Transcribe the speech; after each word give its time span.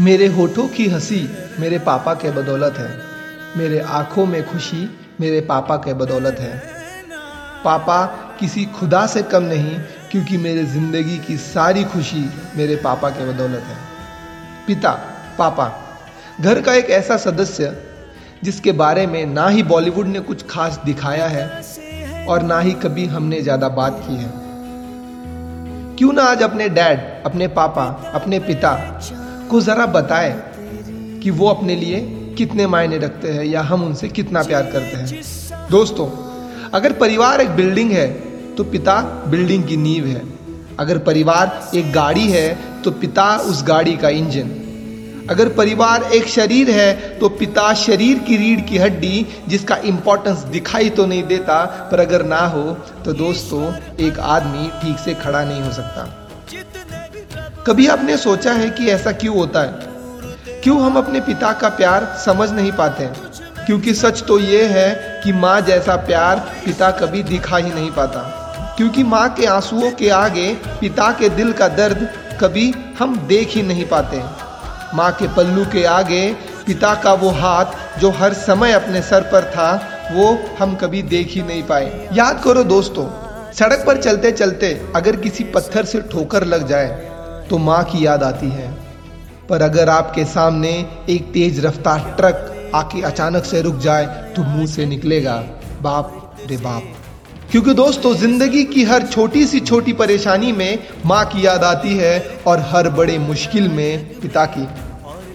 मेरे 0.00 0.26
होठों 0.26 0.68
की 0.68 0.88
हँसी 0.88 1.30
मेरे 1.60 1.78
पापा 1.78 2.14
के 2.14 2.30
बदौलत 2.30 2.74
है। 2.78 2.90
मेरे 3.56 3.78
आँखों 3.80 4.26
में 4.26 4.46
खुशी 4.46 4.90
मेरे 5.20 5.40
पापा 5.40 5.76
के 5.76 5.94
बदौलत 5.94 6.36
है। 6.40 6.62
पापा 7.64 8.04
किसी 8.40 8.64
खुदा 8.64 9.06
से 9.06 9.22
कम 9.22 9.42
नहीं, 9.42 9.78
क्योंकि 10.10 10.36
मेरे 10.36 10.64
ज़िंदगी 10.64 11.18
की 11.18 11.36
सारी 11.36 11.84
खुशी 11.84 12.30
मेरे 12.56 12.76
पापा 12.76 13.10
के 13.10 13.32
बदौलत 13.32 13.62
है। 13.62 13.76
पिता, 14.66 14.90
पापा, 15.38 15.72
घर 16.40 16.60
का 16.60 16.74
एक 16.74 16.90
ऐसा 16.90 17.16
सदस्य, 17.16 17.76
जिसके 18.44 18.72
बारे 18.72 19.06
में 19.06 19.26
ना 19.26 19.48
ही 19.48 19.62
बॉलीवुड 19.62 20.06
ने 20.06 20.20
कुछ 20.20 20.46
खास 20.50 20.80
दिखाया 20.84 21.26
है 21.26 21.64
और 22.28 22.42
ना 22.42 22.60
ही 22.60 22.72
कभी 22.72 23.06
हमने 23.06 23.40
ज़्यादा 23.42 23.68
बात 23.68 24.02
की 24.08 24.16
है। 24.16 24.32
क्यों 25.96 26.12
ना 26.12 26.22
आज 26.22 26.42
अपने 26.42 26.68
डैड, 26.68 26.98
अपने 27.26 27.48
पापा, 27.48 27.84
अपने 28.14 28.38
पिता 28.38 29.00
को 29.46 29.60
ज़रा 29.60 29.86
बताए 29.88 30.30
कि 31.22 31.30
वो 31.32 31.48
अपने 31.48 31.76
लिए 31.76 32.00
कितने 32.38 32.66
मायने 32.66 32.98
रखते 32.98 33.32
हैं 33.32 33.44
या 33.44 33.60
हम 33.62 33.84
उनसे 33.84 34.08
कितना 34.10 34.42
प्यार 34.42 34.70
करते 34.72 34.96
हैं। 34.96 35.68
दोस्तों, 35.70 36.06
अगर 36.74 36.92
परिवार 36.92 37.40
एक 37.40 37.50
बिल्डिंग 37.50 37.90
है 37.92 38.08
तो 38.56 38.64
पिता 38.64 39.00
बिल्डिंग 39.28 39.64
की 39.64 39.76
नींव 39.76 40.06
है। 40.06 40.22
अगर 40.78 40.98
परिवार 40.98 41.70
एक 41.74 41.92
गाड़ी 41.92 42.28
है 42.30 42.48
तो 42.84 42.90
पिता 42.92 43.36
उस 43.44 43.62
गाड़ी 43.64 43.96
का 43.96 44.08
इंजन। 44.10 44.50
अगर 45.30 45.48
परिवार 45.48 46.02
एक 46.12 46.26
शरीर 46.28 46.70
है 46.70 47.18
तो 47.18 47.28
पिता 47.28 47.72
शरीर 47.74 48.18
की 48.18 48.36
रीढ़ 48.36 48.60
की 48.60 48.78
हड्डी, 48.78 49.26
जिसका 49.48 49.76
इंपॉर्टेंस 49.84 50.38
दिखाई 50.50 50.90
तो 50.90 51.06
नहीं 51.06 51.22
देता, 51.24 51.64
पर 51.90 52.00
अगर 52.00 52.24
ना 52.24 52.46
हो 52.46 52.62
तो 53.04 53.12
दोस्तों, 53.14 53.72
एक 54.00 54.18
आदमी 54.18 54.68
ठीक 54.82 54.98
से 54.98 55.14
खड़ा 55.14 55.44
नहीं 55.44 55.62
हो 55.62 55.72
सकता। 55.72 56.06
कभी 57.66 57.86
आपने 57.86 58.16
सोचा 58.16 58.52
है 58.52 58.68
कि 58.70 58.86
ऐसा 58.86 59.12
क्यों 59.12 59.36
होता 59.36 59.60
है? 59.60 60.60
क्यों 60.62 60.80
हम 60.82 60.96
अपने 60.96 61.20
पिता 61.20 61.52
का 61.52 61.68
प्यार 61.68 62.04
समझ 62.24 62.50
नहीं 62.50 62.72
पाते 62.72 63.06
क्योंकि 63.66 63.94
सच 63.94 64.22
तो 64.22 64.38
ये 64.38 64.62
है 64.64 65.20
कि 65.24 65.32
माँ 65.32 65.60
जैसा 65.60 65.96
प्यार 65.96 66.38
पिता 66.64 66.90
कभी 66.90 67.22
दिखा 67.22 67.56
ही 67.56 67.72
नहीं 67.72 67.90
पाता। 67.90 68.20
क्योंकि 68.76 69.02
माँ 69.04 69.28
के 69.34 69.46
आंसुओं 69.46 69.90
के 69.90 70.10
आगे 70.10 70.46
पिता 70.80 71.10
के 71.12 71.28
दिल 71.28 71.52
का 71.52 71.68
दर्द 71.68 72.06
कभी 72.40 72.70
हम 72.98 73.18
देख 73.26 73.48
ही 73.48 73.62
नहीं 73.62 73.84
पाते 73.84 74.22
माँ 74.94 75.10
के 75.12 75.28
पल्लू 75.34 75.64
के 75.64 75.84
आगे 75.84 76.22
पिता 76.66 76.94
का 76.94 77.12
वो 77.14 77.30
हाथ 77.30 78.00
जो 78.00 78.10
हर 78.10 78.32
समय 78.34 78.72
अपने 78.72 79.02
सर 79.02 79.28
पर 79.32 79.50
था, 79.50 79.72
वो 80.12 80.38
हम 80.58 80.74
कभी 80.74 81.02
देख 81.02 81.30
ही 81.30 81.42
नहीं 81.42 81.62
पाए। 81.62 82.08
याद 82.12 82.40
करो 82.44 82.64
दोस्तों, 82.64 83.08
सड़क 83.52 83.84
पर 83.86 84.02
चलते 84.02 84.32
चलते 84.32 84.72
अगर 84.96 85.16
किसी 85.16 85.44
पत्थर 85.44 85.84
से 85.84 86.00
ठोकर 86.12 86.44
लग 86.44 86.66
जाए 86.68 87.14
तो 87.50 87.58
माँ 87.60 87.82
की 87.84 88.04
याद 88.06 88.22
आती 88.22 88.48
है। 88.50 88.70
पर 89.48 89.62
अगर 89.62 89.88
आपके 89.90 90.24
सामने 90.26 90.70
एक 91.08 91.32
तेज 91.32 91.64
रफ्तार 91.66 92.14
ट्रक 92.16 92.70
आके 92.74 93.02
अचानक 93.04 93.44
से 93.44 93.60
रुक 93.62 93.76
जाए 93.78 94.06
तो 94.36 94.42
मुँह 94.44 94.66
से 94.66 94.86
निकलेगा, 94.86 95.36
बाप 95.82 96.36
रे 96.48 96.56
बाप। 96.58 96.82
क्योंकि 97.50 97.74
दोस्तों, 97.74 98.14
ज़िंदगी 98.14 98.64
की 98.64 98.84
हर 98.84 99.06
छोटी 99.06 99.44
सी 99.46 99.60
छोटी 99.60 99.92
परेशानी 99.94 100.50
में 100.52 100.78
माँ 101.06 101.24
की 101.24 101.46
याद 101.46 101.64
आती 101.64 101.94
है 101.96 102.18
और 102.46 102.60
हर 102.70 102.88
बड़े 102.90 103.18
मुश्किल 103.20 103.68
में 103.68 104.20
पिता 104.20 104.44
की। 104.48 104.66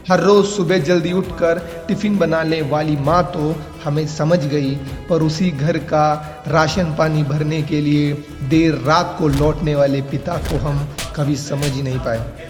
हर 0.10 0.20
रोज 0.20 0.46
सुबह 0.46 0.78
जल्दी 0.80 1.12
उठकर 1.14 1.60
टिफ़िन 1.88 2.18
बनाने 2.18 2.62
वाली 2.70 2.96
माँ 2.98 3.24
तो 3.34 3.56
हमें 3.84 4.06
समझ 4.08 4.40
गई, 4.40 4.76
पर 5.10 5.22
उसी 5.22 5.50
घर 5.52 5.78
का 5.86 6.44
राशन 6.48 6.96
पानी 6.98 7.24
भरने 7.24 7.62
के 7.64 7.82
लिए 7.82 8.12
देर 8.50 8.74
रात 8.86 9.16
को 9.20 9.28
लौटने 9.30 9.76
वाले 9.76 10.02
पिता 10.12 10.38
को 10.42 10.58
हम 10.58 10.88
कभी 11.22 11.36
समझ 11.38 11.72
ही 11.72 11.82
नहीं 11.82 12.00
पाए। 12.00 12.50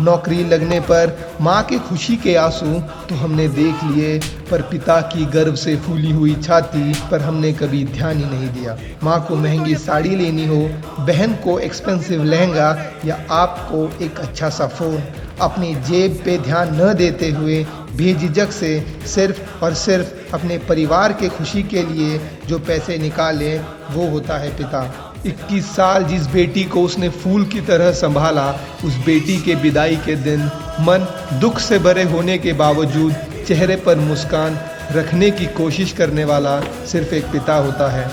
नौकरी 0.00 0.44
लगने 0.44 0.78
पर 0.80 1.36
माँ 1.40 1.62
के 1.62 1.78
खुशी 1.78 2.16
के 2.16 2.34
आँसू 2.36 2.80
तो 3.08 3.14
हमने 3.14 3.46
देख 3.48 3.82
लिए, 3.84 4.18
पर 4.50 4.62
पिता 4.62 5.00
की 5.12 5.24
गर्व 5.26 5.54
से 5.54 5.76
फूली 5.76 6.10
हुई 6.10 6.34
छाती 6.34 6.92
पर 7.10 7.20
हमने 7.20 7.52
कभी 7.52 7.84
ध्यान 7.86 8.18
ही 8.18 8.24
नहीं 8.24 8.48
दिया। 8.50 8.76
माँ 9.04 9.24
को 9.28 9.36
महँगी 9.36 9.74
साड़ी 9.76 10.14
लेनी 10.16 10.46
हो, 10.46 10.58
बहन 11.00 11.34
को 11.34 11.58
एक्सपेंसिव 11.58 12.22
लहंगा, 12.24 12.70
या 13.04 13.18
आपको 13.30 13.88
एक 14.04 14.20
अच्छा 14.20 14.48
सा 14.50 14.66
फ़ोन 14.68 15.02
अपनी 15.40 15.74
जेब 15.88 16.20
पे 16.24 16.38
ध्यान 16.38 16.74
न 16.80 16.92
देते 16.94 17.30
हुए 17.30 17.64
बेझिझक 17.96 18.52
से 18.52 18.70
सिर्फ़ 19.06 19.64
और 19.64 19.74
सिर्फ़ 19.74 20.34
अपने 20.34 20.58
परिवार 20.58 21.12
के 21.12 21.28
खुशी 21.28 21.62
के 21.62 21.82
लिए 21.82 22.20
जो 22.48 22.58
पैसे 22.58 22.98
निकाले, 22.98 23.58
वो 23.90 24.08
होता 24.10 24.38
है 24.38 24.56
पिता। 24.56 24.82
21 25.26 25.64
साल 25.64 26.04
जिस 26.04 26.26
बेटी 26.26 26.64
को 26.64 26.82
उसने 26.82 27.08
फूल 27.08 27.44
की 27.44 27.60
तरह 27.60 27.90
संभाला, 27.92 28.50
उस 28.84 28.96
बेटी 28.96 29.36
के 29.38 29.54
विदाई 29.54 29.96
के 29.96 30.14
दिन 30.16 30.44
मन 30.80 31.06
दुख 31.40 31.58
से 31.58 31.78
भरे 31.78 32.02
होने 32.02 32.38
के 32.38 32.52
बावजूद 32.52 33.14
चेहरे 33.48 33.76
पर 33.76 33.96
मुस्कान 33.96 34.58
रखने 34.92 35.30
की 35.30 35.46
कोशिश 35.46 35.92
करने 35.92 36.24
वाला 36.24 36.60
सिर्फ़ 36.60 37.14
एक 37.14 37.24
पिता 37.24 37.54
होता 37.54 37.90
है। 37.90 38.04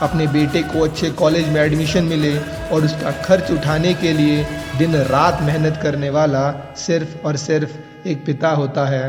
अपने 0.00 0.26
बेटे 0.26 0.62
को 0.62 0.80
अच्छे 0.80 1.10
कॉलेज 1.10 1.48
में 1.48 1.60
एडमिशन 1.60 2.04
मिले 2.04 2.38
और 2.72 2.84
उसका 2.84 3.10
खर्च 3.10 3.50
उठाने 3.50 3.94
के 3.94 4.12
लिए 4.12 4.46
दिन 4.78 4.96
रात 4.96 5.42
मेहनत 5.42 5.80
करने 5.82 6.10
वाला 6.10 6.74
सिर्फ़ 6.76 7.26
और 7.26 7.36
सिर्फ़ 7.36 8.08
एक 8.08 8.24
पिता 8.24 8.50
होता 8.50 8.88
है। 8.88 9.04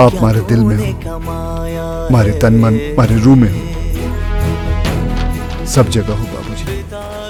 आप 0.00 0.14
हमारे 0.14 0.40
दिल 0.40 0.60
में 0.60 0.76
हो 0.76 1.10
हमारे 2.06 2.32
तन 2.32 2.54
मन 2.54 2.74
हमारे 2.74 3.20
रूह 3.20 3.36
में 3.36 3.50
हो। 3.50 3.69
सब 5.74 5.88
जगह 5.96 6.14
हो 6.20 6.24
बाबा 6.34 6.39